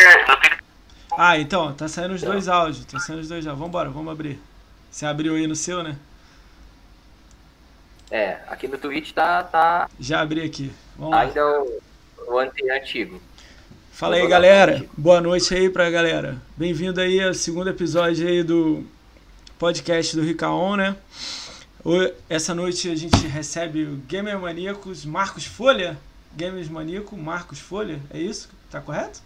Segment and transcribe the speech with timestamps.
[0.00, 0.26] Twitter.
[0.28, 0.58] No Twitter.
[1.16, 2.84] Ah, então, tá saindo os dois áudios.
[2.86, 3.64] Tá saindo os dois áudios.
[3.64, 4.38] Vambora, vamos abrir.
[4.90, 5.96] Você abriu aí no seu, né?
[8.10, 10.72] É, aqui no Twitch tá, tá Já abri aqui.
[10.96, 11.20] Vamos lá.
[11.22, 11.82] ainda o,
[12.28, 13.20] o anti- antigo.
[13.92, 14.84] Fala aí, galera.
[14.96, 16.40] Boa noite aí pra galera.
[16.56, 18.84] Bem-vindo aí ao segundo episódio aí do
[19.58, 20.96] podcast do Ricaon, né?
[21.84, 25.96] O- Essa noite a gente recebe o Gamer Maníacos Marcos Folha.
[26.36, 28.48] Gamers Maníaco Marcos Folha, é isso?
[28.70, 29.20] Tá correto?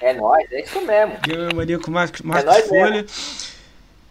[0.00, 1.18] É nóis, é isso mesmo.
[1.22, 3.06] Gamer Maníaco Marcos, Marcos nóis Folha.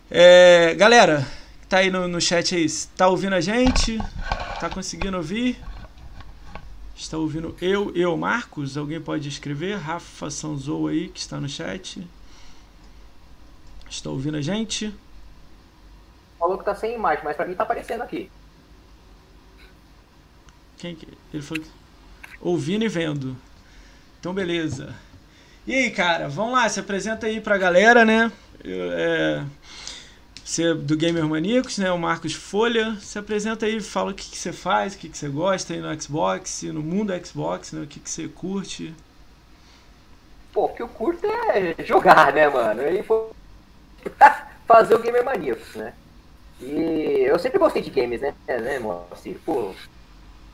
[0.09, 1.25] É, galera,
[1.69, 3.97] tá aí no, no chat aí, tá ouvindo a gente?
[4.59, 5.59] Tá conseguindo ouvir?
[6.95, 8.77] Está ouvindo eu, eu, Marcos?
[8.77, 9.75] Alguém pode escrever?
[9.77, 12.07] Rafa Sanzou aí, que está no chat.
[13.89, 14.93] Está ouvindo a gente?
[16.39, 18.31] Falou que tá sem imagem, mas pra mim tá aparecendo aqui.
[20.77, 21.07] Quem que...
[21.33, 21.69] Ele falou que...
[22.39, 23.35] Ouvindo e vendo.
[24.19, 24.95] Então, beleza.
[25.67, 28.31] E aí, cara, vamos lá, se apresenta aí pra galera, né?
[28.63, 29.45] Eu, é...
[30.43, 31.91] Você é do Gamer Maníacos, né?
[31.91, 32.95] O Marcos Folha.
[33.01, 35.81] Se apresenta aí, fala o que, que você faz, o que, que você gosta aí
[35.81, 37.81] no Xbox, no mundo Xbox, né?
[37.81, 38.93] O que, que você curte.
[40.53, 42.83] Pô, o que eu curto é jogar, né, mano?
[42.83, 43.31] E foi
[44.67, 45.93] fazer o Gamer Maníacos, né?
[46.61, 49.37] E eu sempre gostei de games, né, né, Moacir?
[49.43, 49.73] Pô,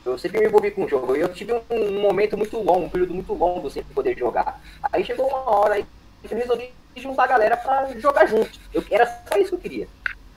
[0.05, 1.15] eu sempre me envolvi com o jogo.
[1.15, 4.61] E eu tive um, momento muito longo, um período muito longo sem poder jogar.
[4.91, 8.59] Aí chegou uma hora que eu resolvi juntar a galera pra jogar junto.
[8.73, 9.87] Eu, era só isso que eu queria.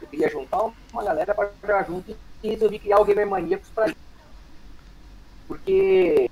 [0.01, 3.91] Eu queria juntar uma galera pra jogar junto e resolvi criar o Gamer Maníacos pra
[5.49, 6.31] Porque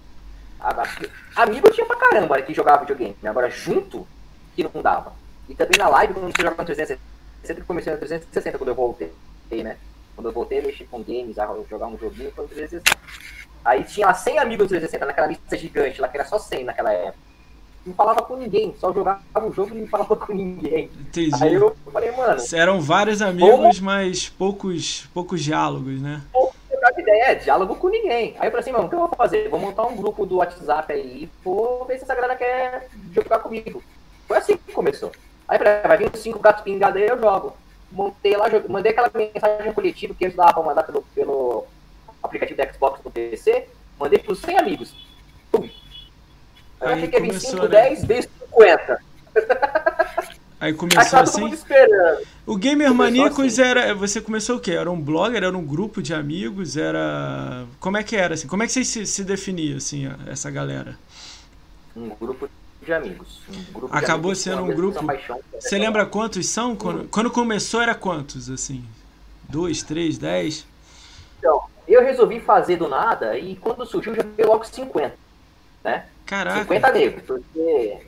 [1.35, 3.17] amigo eu tinha pra caramba que jogava videogame.
[3.25, 4.07] Agora junto,
[4.55, 5.13] que não dava.
[5.49, 8.75] E também na live, quando você joga com 360, que comecei no 360 quando eu
[8.75, 9.13] voltei,
[9.51, 9.77] né?
[10.15, 12.99] Quando eu voltei a mexer com games, a jogar um joguinho, foi no 360.
[13.65, 16.65] Aí tinha lá 100 amigos no 360, naquela lista gigante lá, que era só 100
[16.65, 17.33] naquela época.
[17.85, 20.89] Não falava com ninguém, só jogava o jogo e não falava com ninguém.
[21.01, 21.43] Entendi.
[21.43, 26.23] Aí eu falei, mano, Eram vários amigos, mas poucos, poucos diálogos, né?
[26.83, 28.35] trocar de ideia, é, diálogo com ninguém.
[28.39, 29.49] Aí eu falei assim, mano, o que eu vou fazer?
[29.49, 33.83] Vou montar um grupo do WhatsApp aí, vou ver se essa galera quer jogar comigo.
[34.27, 35.13] Foi assim que começou.
[35.47, 37.57] Aí eu falei, ah, vai vir uns cinco gatos pingados aí, eu jogo.
[37.93, 41.67] Montei lá, mandei aquela mensagem coletiva que antes dava pra mandar pelo, pelo
[42.23, 44.95] aplicativo da Xbox no PC, mandei pros 100 amigos.
[45.51, 45.63] Pum.
[45.63, 45.71] Aí
[46.81, 47.69] eu Aí achei que ia vir começou, 5, né?
[47.69, 48.99] 10, veio 50.
[50.61, 51.67] Aí Aí começou todo assim.
[52.47, 53.63] O Gamer Começou Maníacos assim.
[53.63, 53.95] era.
[53.95, 54.71] Você começou o quê?
[54.73, 55.43] Era um blogger?
[55.43, 56.77] Era um grupo de amigos?
[56.77, 57.67] Era.
[57.81, 58.47] Como é que era assim?
[58.47, 60.97] Como é que vocês se, se definiam, assim, essa galera?
[61.97, 62.49] Um grupo
[62.85, 63.41] de amigos.
[63.49, 65.05] Um grupo de Acabou amigos sendo um grupo.
[65.07, 66.75] paixão é Você lembra quantos são?
[66.77, 68.85] Quando, quando começou era quantos, assim?
[69.49, 70.67] Dois, três, dez?
[71.39, 75.15] Então, eu resolvi fazer do nada e quando surgiu já veio logo 50,
[75.85, 76.07] né?
[76.27, 76.61] Caraca.
[76.61, 77.99] 50 negros, porque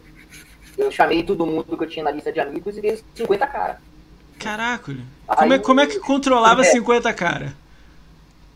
[0.78, 3.80] eu chamei todo mundo que eu tinha na lista de amigos e veio 50 cara.
[4.38, 4.92] Caraca.
[5.28, 6.64] Aí- Como é, como é que controlava É.
[6.64, 7.54] 50 cara?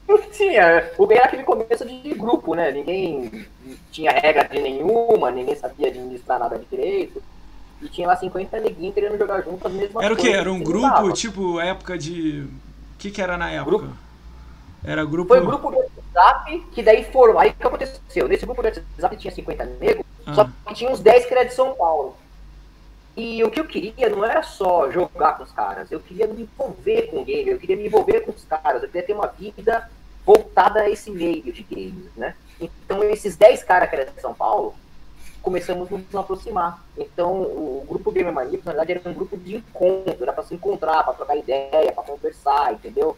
[0.08, 2.70] Não tinha, o bem era aquele começo de grupo, né?
[2.72, 3.46] Ninguém
[3.92, 7.22] tinha regra de nenhuma, ninguém sabia administrar nada direito.
[7.82, 10.30] E tinha lá 50 neguinhos querendo jogar junto as mesmas Era o quê?
[10.30, 11.12] Era um que grupo, dava.
[11.12, 12.40] tipo, época de.
[12.40, 13.70] O que, que era na época?
[13.78, 13.96] Grupo.
[14.82, 15.28] Era grupo.
[15.28, 17.38] Foi um grupo do WhatsApp que daí foram.
[17.38, 18.26] Aí o que aconteceu?
[18.26, 20.34] Nesse grupo do WhatsApp tinha 50 negros, Ah.
[20.34, 22.16] só que tinha uns 10 que era de São Paulo.
[23.16, 26.42] E o que eu queria não era só jogar com os caras, eu queria me
[26.42, 29.26] envolver com o game, eu queria me envolver com os caras, eu queria ter uma
[29.26, 29.90] vida
[30.28, 32.34] voltada a esse meio de games, né?
[32.60, 34.74] Então esses 10 caras que eram de São Paulo,
[35.40, 36.84] começamos a nos aproximar.
[36.98, 40.54] Então o grupo Gamer Maníacos, na verdade, era um grupo de encontro, era pra se
[40.54, 43.16] encontrar, pra trocar ideia, pra conversar, entendeu?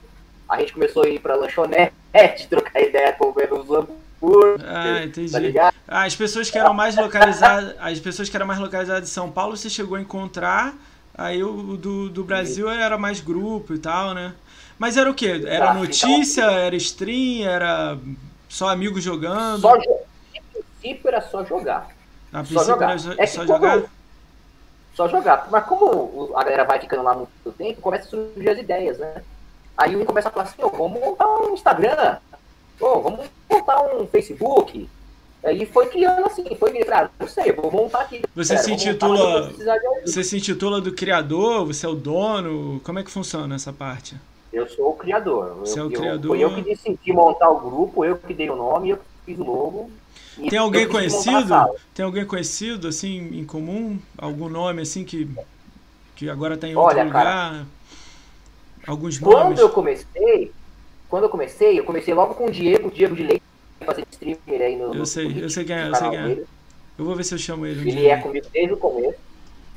[0.48, 3.66] A gente começou a ir pra lanchonete, trocar ideia, comer os
[4.64, 5.32] Ah, entendi.
[5.32, 5.74] tá ligado?
[5.88, 9.32] Ah, as pessoas que eram mais localizadas, as pessoas que eram mais localizadas em São
[9.32, 10.74] Paulo, você chegou a encontrar.
[11.12, 14.32] Aí o do, do Brasil era mais grupo e tal, né?
[14.80, 15.42] Mas era o quê?
[15.46, 17.98] Era Ah, notícia, era stream, era
[18.48, 19.60] só amigos jogando.
[19.60, 19.98] Só jo-
[20.54, 21.88] princípio era só jogar.
[22.32, 22.88] A Só jogar.
[22.92, 23.82] era jo- É só jogar?
[24.94, 25.48] Só jogar.
[25.50, 29.22] Mas como a galera vai ficando lá muito tempo, começa a surgir as ideias, né?
[29.76, 32.16] Aí um começa a falar assim, ô, vamos montar um Instagram,
[32.80, 34.88] ô, vamos montar um Facebook.
[35.44, 38.22] Aí foi criando assim, foi criando, ah, não sei, vou montar aqui.
[38.34, 39.52] Você Pera, se intitula-.
[40.06, 42.80] Você se intitula do criador, você é o dono?
[42.82, 44.16] Como é que funciona essa parte?
[44.52, 45.54] Eu sou o criador.
[45.60, 46.28] Você eu, é o eu- criador.
[46.36, 49.38] Foi eu que decidi montar o grupo, eu que dei o nome, eu que fiz
[49.38, 49.90] o logo.
[50.36, 51.54] Tem eu alguém conhecido?
[51.94, 53.98] Tem alguém conhecido, assim, em comum?
[54.16, 55.28] Algum nome, assim, que,
[56.16, 57.66] que agora tá em outro Olha, lugar?
[58.86, 59.60] Alguns Quando nomes?
[59.60, 60.52] eu comecei,
[61.08, 63.42] quando eu comecei, eu comecei logo com o Diego, o Diego de Leite,
[63.84, 64.84] fazer streamer aí no.
[64.84, 66.44] Eu no sei, Twitch, eu sei quem é, no eu sei quem é.
[66.98, 67.80] Eu vou ver se eu chamo ele.
[67.80, 68.12] Um ele dia.
[68.14, 69.18] é comigo desde o começo.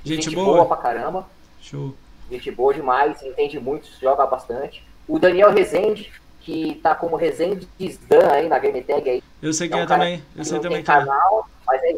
[0.05, 0.53] Gente, gente boa.
[0.57, 1.27] boa pra caramba.
[1.61, 1.93] Show.
[2.33, 4.83] Gente boa demais, entende muito, joga bastante.
[5.07, 7.67] O Daniel Rezende, que tá como Rezende
[8.09, 9.23] Dan aí na Game Tag aí.
[9.39, 10.23] Eu sei É quem um é também.
[10.35, 10.97] Eu que sei também quem é.
[10.97, 11.97] canal, mas é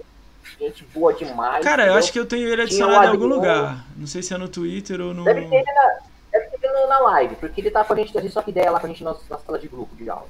[0.59, 1.63] gente boa demais.
[1.63, 1.99] Cara, eu entendeu?
[1.99, 3.85] acho que eu tenho ele adicionado em algum lugar.
[3.95, 5.23] Não sei se é no Twitter ou no.
[5.23, 5.99] Deve ter ele na,
[6.33, 8.51] deve ter ele na live, porque ele tá com a gente, a gente só que
[8.51, 10.27] ideia lá com a gente na, na sala de grupo de aula.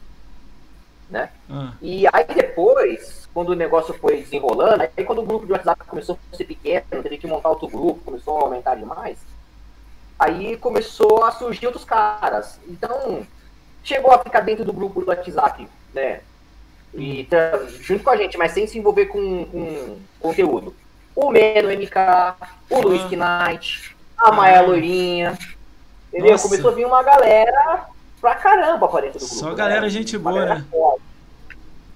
[1.10, 1.30] Né?
[1.50, 5.84] Ah, E aí depois, quando o negócio foi desenrolando, aí quando o grupo de WhatsApp
[5.86, 9.18] começou a ser pequeno, teve que montar outro grupo, começou a aumentar demais,
[10.18, 12.60] aí começou a surgir outros caras.
[12.68, 13.26] Então,
[13.84, 16.22] chegou a ficar dentro do grupo do WhatsApp, né?
[16.94, 20.74] E tá junto com a gente, mas sem se envolver com, com conteúdo.
[21.16, 21.96] O Meno MK,
[22.70, 25.38] o Luiz Knight, a Maia Loirinha.
[26.10, 26.32] Entendeu?
[26.32, 26.48] Nossa.
[26.48, 27.86] Começou a vir uma galera
[28.22, 29.40] pra caramba pra dentro do grupo.
[29.40, 29.56] Só né?
[29.56, 30.96] galera gente Uma boa, galera né?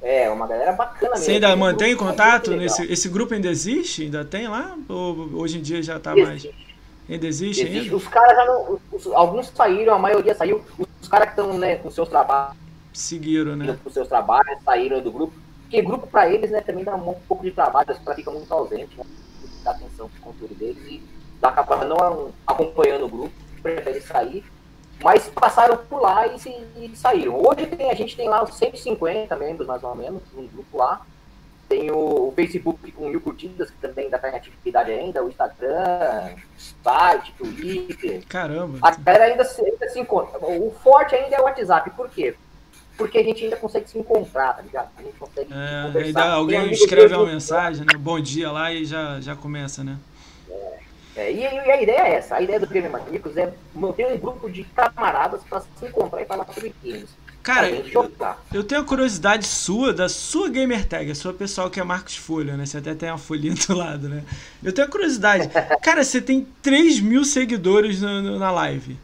[0.01, 1.25] É, uma galera bacana mesmo.
[1.25, 2.51] Você ainda mantém grupo é contato?
[2.51, 4.04] Nesse, esse grupo ainda existe?
[4.04, 4.77] Ainda tem lá?
[4.88, 6.48] Ou hoje em dia já tá mais.
[7.09, 7.83] Ainda existe existe.
[7.85, 7.95] ainda?
[7.95, 8.79] Os caras já não.
[8.91, 10.63] os- alguns saíram, a maioria saiu.
[11.01, 12.56] Os caras que estão né, com seus trabalhos,
[12.94, 13.77] Seguiram, né?
[13.83, 15.33] com seus trabalhos, saíram do grupo.
[15.63, 18.51] Porque grupo pra eles, né, também dá um pouco de trabalho, os caras ficam muito
[18.53, 19.03] ausentes, né?
[19.63, 21.01] Dá atenção pro conteúdo deles e
[21.41, 24.44] acaba não acompanhando o grupo, prefere sair.
[25.01, 27.35] Mas passaram por lá e, se, e saíram.
[27.35, 31.01] Hoje tem, a gente tem lá uns 150 membros, mais ou menos, no grupo lá.
[31.69, 36.31] Tem o, Facebook com mil curtidas, que também ainda está em atividade ainda, o Instagram,
[36.57, 38.24] site, Twitter.
[38.27, 38.80] Caramba.
[38.81, 40.39] A galera ainda se, ainda se encontra.
[40.39, 41.92] O forte ainda é o WhatsApp.
[41.92, 42.36] Por quê?
[42.98, 44.89] Porque a gente ainda consegue se encontrar, tá ligado?
[44.98, 46.30] A gente consegue É, conversar.
[46.31, 47.98] alguém escreve uma mensagem, né?
[47.98, 49.98] Bom dia lá e já, já começa, né?
[51.16, 52.36] É, e, e a ideia é essa.
[52.36, 56.25] A ideia do Gamer Maníacos é manter um grupo de camaradas para se encontrar e
[56.25, 57.10] falar sobre games.
[57.41, 57.69] Cara.
[58.53, 62.15] Eu tenho a curiosidade sua, da sua gamer tag, a sua pessoal que é Marcos
[62.18, 62.65] Folha, né?
[62.65, 64.24] Você até tem uma folhinha do lado, né?
[64.63, 65.50] Eu tenho a curiosidade.
[65.81, 68.97] Cara, você tem 3 mil seguidores no- no- na live.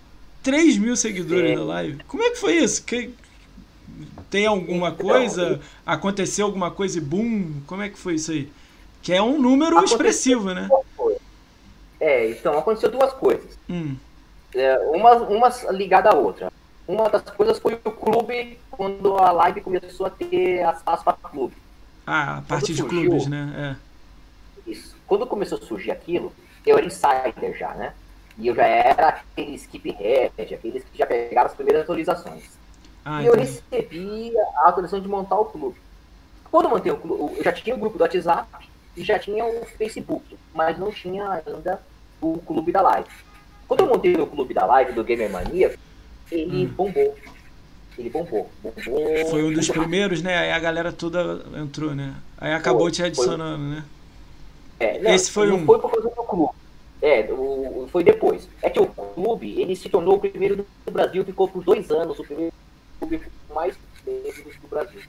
[0.44, 1.56] 3 mil seguidores Sim.
[1.56, 2.04] na live.
[2.08, 2.84] Como é que foi isso?
[2.84, 3.12] Que-
[4.30, 5.60] tem alguma Então, coisa?
[5.86, 7.54] Aconteceu alguma coisa e boom?
[7.66, 8.52] Como é que foi isso aí?
[9.02, 10.68] Que é um número Aconteceu expressivo, né?
[12.00, 13.58] É, então aconteceu duas coisas.
[13.70, 13.96] Hum,
[14.54, 16.52] É, uma, uma ligada à outra.
[16.88, 21.56] Uma das coisas foi o clube, quando a live começou a ter as aspas clube.
[22.06, 23.78] Ah, a parte de surgiu- clubes, né?
[24.68, 24.96] Isso.
[25.08, 26.32] Quando começou a surgir aquilo,
[26.66, 27.94] eu era insider já, né?
[28.38, 32.44] E eu já era aquele skip head, aqueles que já pegaram as primeiras atualizações.
[32.44, 32.50] É.
[33.06, 35.80] Ah, e eu recebi a autorização de montar o clube.
[36.52, 38.48] Quando eu montei o clube, eu já tinha o grupo do WhatsApp
[38.96, 41.82] e já tinha o Facebook, mas não tinha ainda
[42.22, 43.10] o clube da live.
[43.68, 45.76] Quando eu montei o clube da live do Gamer Mania,
[46.32, 46.74] ele Hum.
[46.76, 47.16] bombou.
[47.98, 48.50] Ele bombou.
[48.62, 50.38] bombou Foi um dos primeiros, né?
[50.38, 52.14] Aí a galera toda entrou, né?
[52.38, 53.08] Aí acabou Foi, te foi.
[53.08, 53.86] adicionando, né?
[54.80, 55.66] É, não, Esse foi um.
[55.66, 56.54] foi por causa do clube.
[57.02, 58.50] É, o, foi depois.
[58.62, 62.20] É que o clube, ele se tornou o primeiro do Brasil, ficou por dois anos
[62.20, 62.54] o primeiro
[63.00, 63.22] clube
[63.54, 63.76] mais
[64.06, 65.02] do Brasil.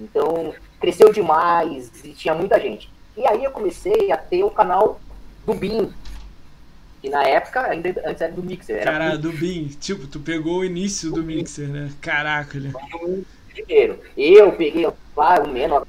[0.00, 2.90] Então, cresceu demais e tinha muita gente.
[3.16, 4.98] E aí eu comecei a ter o canal
[5.44, 5.92] do BIM,
[7.00, 10.58] que na época, ainda antes era do Mixer, era Cara, do Bin, tipo, tu pegou
[10.60, 11.94] o início do Mixer, né?
[12.00, 12.76] Caraca, né?
[12.90, 14.00] do primeiro.
[14.16, 14.86] Eu peguei
[15.16, 15.86] lá o menor,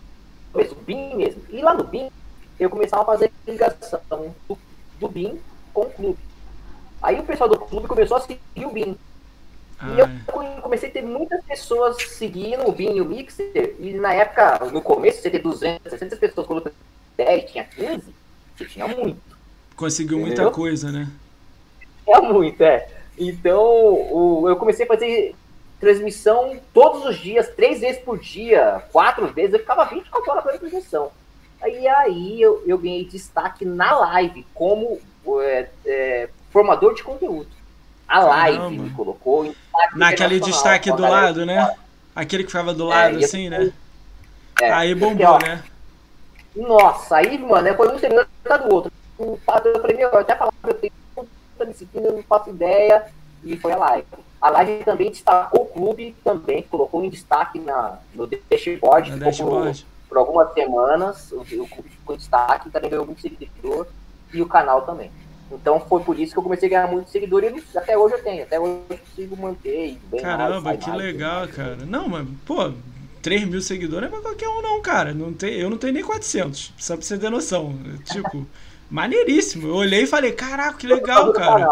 [0.53, 1.43] o BIM mesmo.
[1.49, 2.09] E lá no BIM,
[2.59, 4.01] eu começava a fazer ligação
[4.47, 4.59] do,
[4.99, 5.39] do BIM
[5.73, 6.19] com o clube.
[7.01, 8.97] Aí o pessoal do clube começou a seguir o BIM.
[9.83, 13.75] E eu Ah, comecei a ter muitas pessoas seguindo o BIM e o Mixer.
[13.79, 16.73] E na época, no começo, você ter 200, 600 pessoas, quando eu
[17.17, 18.15] 10, tinha 15,
[18.55, 19.30] você tinha muito.
[19.81, 20.51] Conseguiu muita Entendeu?
[20.51, 21.07] coisa, né?
[22.07, 22.87] É muito, é.
[23.17, 25.35] Então, o- eu comecei a fazer
[25.79, 30.59] transmissão todos os dias, três vezes por dia, quatro vezes, eu ficava 24 horas fazendo
[30.61, 31.11] transmissão.
[31.61, 34.99] Aí, aí eu, eu ganhei destaque na live como
[35.41, 37.49] é, é, formador de conteúdo.
[38.07, 38.83] A live Caramba.
[38.83, 39.55] me colocou em
[39.95, 41.75] Naquele destaque do lado, né?
[42.15, 43.71] Aquele que ficava do lado, e eu assim, né?
[44.61, 45.63] É, Aí bombou, ó, né?
[46.55, 48.27] Nossa, aí, mano, é, foi um terminando
[48.67, 48.91] do outro.
[49.21, 52.49] O fato, eu falei, meu, eu até falava, eu tenho tanta disciplina, eu não faço
[52.49, 53.05] ideia,
[53.43, 54.07] e foi a live.
[54.41, 59.25] A live também destacou o clube, também colocou em destaque na, no dashboard, ficou por,
[59.25, 59.85] dashboard.
[60.09, 63.85] por algumas semanas, o, o clube ficou em destaque, também ganhou muito seguidor,
[64.33, 65.11] e o canal também.
[65.51, 68.23] Então foi por isso que eu comecei a ganhar muito seguidor, e até hoje eu
[68.23, 69.89] tenho, até hoje eu consigo manter.
[69.89, 71.55] e bem mais, Caramba, sai que mais, legal, mais.
[71.55, 71.77] cara.
[71.85, 72.73] Não, mas, pô,
[73.21, 75.13] 3 mil seguidores não é pra qualquer um, não, cara.
[75.13, 77.75] Não tem, eu não tenho nem 400, só pra você ter noção.
[78.05, 78.47] Tipo,
[78.91, 79.69] maneiríssimo.
[79.69, 81.67] Eu olhei e falei, caraca, que legal, cara.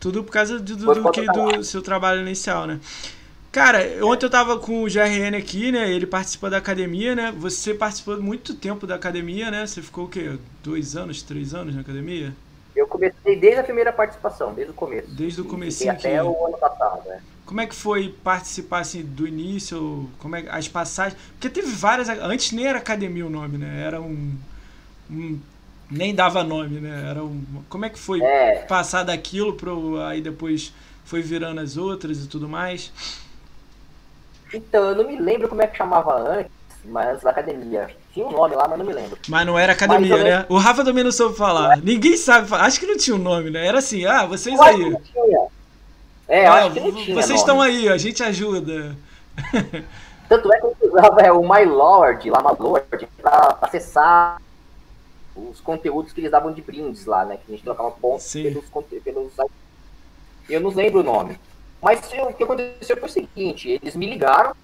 [0.00, 2.80] Tudo por causa do, do, do que do seu trabalho inicial, né?
[3.52, 5.90] Cara, ontem eu tava com o GRN aqui, né?
[5.90, 7.34] Ele participa da academia, né?
[7.36, 9.66] Você participou muito tempo da academia, né?
[9.66, 10.38] Você ficou o quê?
[10.62, 12.32] Dois anos, três anos na academia?
[12.76, 15.08] Eu comecei desde a primeira participação, desde o começo.
[15.10, 15.90] Desde o começo.
[15.90, 17.20] Até o ano passado, né?
[17.44, 20.08] Como é que foi participar assim do início?
[20.18, 21.18] Como é as passagens?
[21.32, 22.08] Porque teve várias.
[22.08, 23.82] Antes nem era academia o nome, né?
[23.82, 24.36] Era um,
[25.10, 25.40] um
[25.90, 27.08] nem dava nome, né?
[27.10, 28.64] Era um, como é que foi é.
[28.68, 30.72] passar daquilo pro aí depois
[31.04, 32.92] foi virando as outras e tudo mais?
[34.52, 36.52] Então, eu não me lembro como é que chamava antes,
[36.84, 37.90] mas academia.
[38.12, 39.18] Tinha um nome lá, mas não me lembro.
[39.28, 40.46] Mas não era academia, né?
[40.48, 41.76] O Rafa também não soube falar.
[41.78, 42.64] Ninguém sabe falar.
[42.64, 43.66] Acho que não tinha um nome, né?
[43.66, 44.90] Era assim, ah, vocês aí.
[44.90, 45.46] Não tinha.
[46.28, 47.14] É, eu ah, acho que não tinha.
[47.14, 48.96] Vocês estão aí, a gente ajuda.
[50.28, 54.38] Tanto é que eu usava é, o My Lord, lá, My Lord, pra acessar
[55.50, 57.36] os conteúdos que eles davam de brindes lá, né?
[57.36, 58.42] Que a gente trocava pontos Sim.
[58.44, 58.64] pelos,
[59.02, 59.32] pelos.
[60.48, 61.38] Eu não lembro o nome.
[61.80, 64.54] Mas o que aconteceu foi o seguinte: eles me ligaram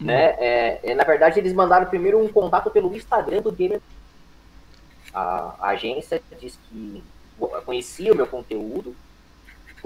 [0.00, 0.34] né?
[0.38, 3.80] É, é, na verdade, eles mandaram primeiro um contato pelo Instagram do Gamer.
[5.12, 7.04] A, a agência disse que
[7.66, 8.96] conhecia o meu conteúdo,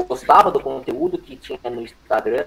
[0.06, 2.46] gostava do conteúdo que tinha no Instagram,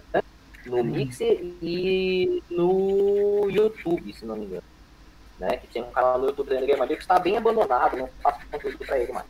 [0.66, 4.64] no Mixer e no YouTube, se não me engano.
[5.40, 5.58] Né?
[5.58, 8.78] Que tinha um canal no YouTube do Gamer que estava bem abandonado, não faço conteúdo
[8.80, 9.28] para ele mais.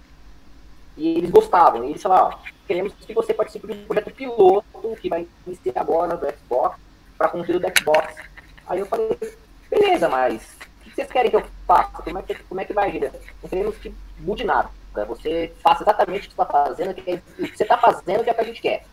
[0.95, 4.95] E eles gostavam, e eles falaram, ó, queremos que você participe de um projeto piloto
[5.01, 6.79] que vai iniciar agora no Xbox
[7.17, 8.15] para conteúdo do Xbox.
[8.65, 9.17] Aí eu falei,
[9.69, 12.01] beleza, mas o que vocês querem que eu faça?
[12.01, 13.11] Como é que, como é que vai, Gira?
[13.43, 14.69] Não queremos que mude nada.
[15.07, 18.35] Você faça exatamente o que está fazendo, o que você está fazendo que é o
[18.35, 18.83] que a gente quer.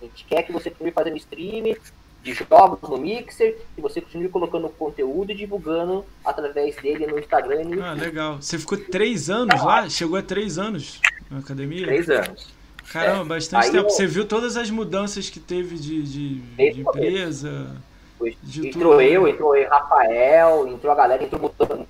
[0.00, 1.76] A gente quer que você continue fazendo stream
[2.22, 7.62] de jogos no Mixer, que você continue colocando conteúdo e divulgando através dele no Instagram
[7.62, 8.36] e Ah, legal.
[8.40, 9.88] Você ficou três anos lá?
[9.88, 11.86] Chegou a três anos na academia?
[11.86, 12.48] Três anos.
[12.92, 13.38] Caramba, é.
[13.38, 13.86] bastante Aí tempo.
[13.86, 13.90] Eu...
[13.90, 17.76] Você viu todas as mudanças que teve de, de, de empresa?
[18.20, 19.02] entrou tudo.
[19.02, 21.86] eu, entrou o Rafael, entrou a galera, entrou botando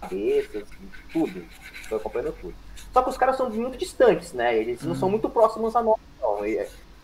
[0.00, 0.64] cabeças,
[1.12, 1.44] tudo.
[1.88, 2.54] Foi acompanhando tudo.
[2.92, 4.56] Só que os caras são muito distantes, né?
[4.56, 5.12] Eles não são uhum.
[5.12, 6.38] muito próximos a nós, não.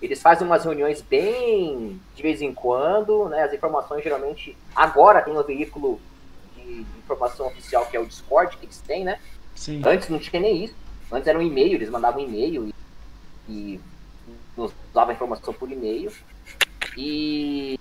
[0.01, 3.43] Eles fazem umas reuniões bem de vez em quando, né?
[3.43, 4.57] As informações geralmente.
[4.75, 6.01] Agora tem um veículo
[6.57, 9.21] de, informação oficial que é o Discord que eles têm, né?
[9.55, 9.83] Sim.
[9.85, 10.75] Antes não tinha nem isso.
[11.13, 12.75] Antes era um e-mail, eles mandavam um e-mail e,
[13.49, 13.81] e
[14.57, 16.13] nos davam informação por e-mail.
[16.97, 17.79] E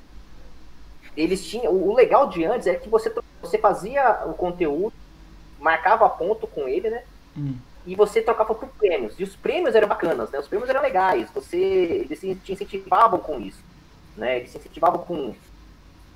[1.15, 1.73] eles tinham.
[1.73, 4.93] O legal de antes é que você, você fazia o conteúdo,
[5.59, 7.03] marcava ponto com ele, né?
[7.37, 7.55] Hum.
[7.85, 9.19] E você trocava por prêmios.
[9.19, 10.39] E os prêmios eram bacanas, né?
[10.39, 11.29] Os prêmios eram legais.
[11.33, 13.63] Você, eles te incentivavam com isso.
[14.15, 14.37] Né?
[14.37, 15.33] Eles te incentivavam com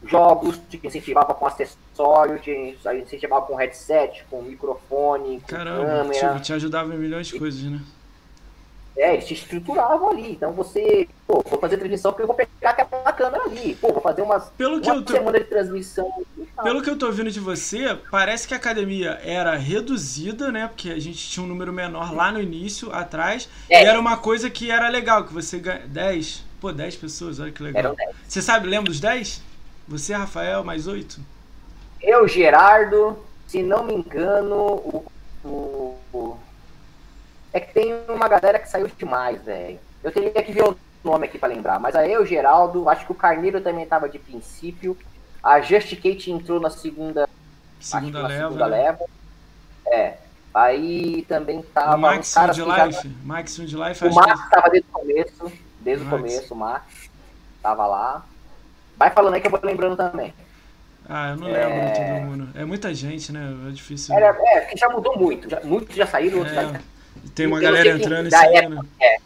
[0.05, 6.35] jogos, te incentivavam com acessórios, te incentivavam com headset, com microfone, com Caramba, câmera.
[6.35, 7.81] Te, te ajudava em milhões de coisas, né?
[8.95, 10.33] É, eles te estruturavam ali.
[10.33, 13.75] Então você, pô, vou fazer transmissão porque eu vou pegar aquela câmera ali.
[13.75, 15.13] Pô, vou fazer umas Pelo que uma eu tô...
[15.13, 16.25] semana de transmissão.
[16.61, 20.67] Pelo que eu tô ouvindo de você, parece que a academia era reduzida, né?
[20.67, 23.49] Porque a gente tinha um número menor lá no início, atrás.
[23.69, 23.83] É.
[23.83, 25.87] E era uma coisa que era legal, que você ganha.
[25.87, 26.43] 10.
[26.61, 27.79] Pô, 10 pessoas, olha que legal.
[27.79, 28.15] Eram 10.
[28.27, 29.41] Você sabe, lembra dos 10?
[29.87, 31.19] Você, Rafael, mais 8?
[32.01, 35.05] Eu, Gerardo, se não me engano, o,
[35.43, 36.37] o
[37.51, 39.79] é que tem uma galera que saiu demais, velho.
[40.03, 41.79] Eu teria que ver o nome aqui para lembrar.
[41.79, 44.97] Mas aí o Geraldo, acho que o Carneiro também tava de princípio.
[45.41, 47.27] A Just Kate entrou na segunda.
[47.79, 48.43] Segunda leva.
[48.43, 48.77] Segunda né?
[48.77, 49.05] leva.
[49.87, 50.17] É.
[50.53, 51.95] Aí também tava.
[51.95, 53.07] O Max de Life.
[53.07, 53.09] Já...
[53.23, 54.05] Max de Life.
[54.05, 54.49] O Max que...
[54.49, 55.51] tava desde o começo.
[55.81, 56.13] Desde Max.
[56.13, 57.09] o começo, o Max.
[57.61, 58.25] Tava lá.
[58.97, 60.33] Vai falando aí que eu vou lembrando também.
[61.09, 61.91] Ah, eu não lembro é...
[61.91, 62.49] de todo mundo.
[62.55, 63.53] É muita gente, né?
[63.67, 64.15] É difícil.
[64.15, 65.49] Era, é, porque já mudou muito.
[65.49, 66.61] Já, muitos já saíram, outros é.
[66.61, 66.79] já
[67.35, 68.87] tem uma galera entrando esse ano.
[68.99, 69.17] É, é,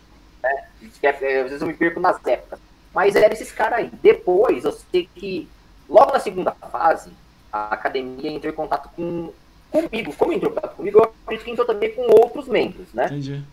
[1.05, 2.59] às vezes eu me perco nas épocas.
[2.93, 3.91] Mas era esses caras aí.
[4.01, 5.47] Depois, eu sei que
[5.87, 7.11] logo na segunda fase,
[7.51, 9.31] a academia entrou em contato com
[9.69, 10.13] comigo.
[10.15, 13.05] Como entrou em contato comigo, eu acredito que entrou também com outros membros, né?
[13.05, 13.43] Entendi.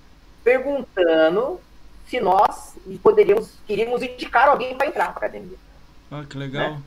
[0.43, 1.61] Perguntando
[2.07, 5.57] se nós poderíamos, queríamos indicar alguém para entrar na academia.
[6.11, 6.73] Ah, que legal.
[6.73, 6.83] Né?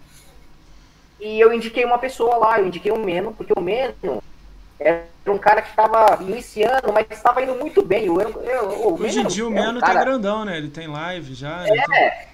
[1.19, 4.21] E eu indiquei uma pessoa lá, eu indiquei o Meno, porque o Meno
[4.79, 8.05] era um cara que estava iniciando, mas estava indo muito bem.
[8.05, 10.00] Eu, eu, eu, Hoje em dia o Meno é um tá cara...
[10.00, 10.57] tá grandão, né?
[10.57, 11.65] Ele tem live já.
[11.67, 11.86] É.
[11.86, 12.27] Tem...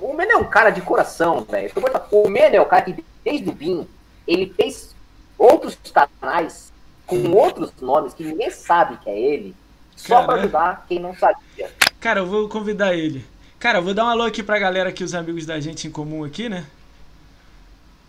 [0.00, 1.72] O Meno é um cara de coração, velho.
[2.10, 3.86] O Meno é o cara que, desde o BIM,
[4.26, 4.94] ele fez
[5.38, 5.78] outros
[6.20, 6.72] canais
[7.06, 9.54] com outros nomes que ninguém sabe que é ele,
[9.94, 11.70] só para ajudar quem não sabia.
[12.00, 13.24] Cara, eu vou convidar ele.
[13.58, 15.90] Cara, eu vou dar um alô aqui pra galera aqui, os amigos da gente em
[15.90, 16.66] comum aqui, né?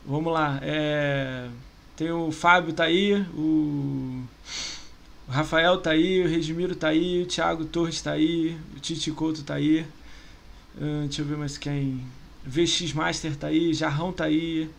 [0.05, 0.59] Vamos lá.
[0.61, 1.47] É...
[1.95, 4.21] Tem o Fábio tá aí, o,
[5.27, 9.11] o Rafael tá aí, o Regimiro tá aí, o Thiago Torres tá aí, o Titi
[9.11, 9.85] Couto tá aí.
[10.75, 12.05] Uh, deixa eu ver mais quem.
[12.45, 14.69] VX Master tá aí, Jarrão tá aí.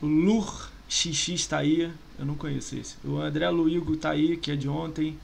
[0.00, 1.92] O Lur XX tá aí.
[2.18, 2.96] Eu não conheço esse.
[3.04, 5.18] O André Luigo tá aí, que é de ontem.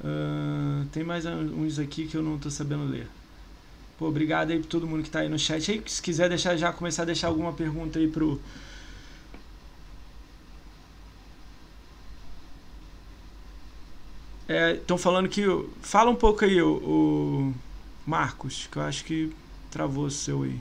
[0.00, 3.06] Uh, tem mais uns aqui que eu não tô sabendo ler.
[3.96, 5.70] Pô, obrigado aí por todo mundo que tá aí no chat.
[5.70, 8.40] Aí, se quiser deixar já começar a deixar alguma pergunta aí pro
[14.50, 15.42] Estão é, falando que.
[15.80, 17.54] Fala um pouco aí, o, o,
[18.04, 19.32] Marcos, que eu acho que
[19.70, 20.60] travou o seu aí.